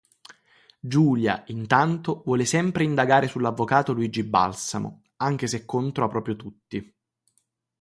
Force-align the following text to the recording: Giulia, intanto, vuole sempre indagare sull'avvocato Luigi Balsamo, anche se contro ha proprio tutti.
Giulia, 0.79 1.43
intanto, 1.49 2.23
vuole 2.25 2.43
sempre 2.43 2.83
indagare 2.83 3.27
sull'avvocato 3.27 3.93
Luigi 3.93 4.23
Balsamo, 4.23 5.03
anche 5.17 5.45
se 5.45 5.63
contro 5.63 6.05
ha 6.05 6.07
proprio 6.07 6.35
tutti. 6.35 6.95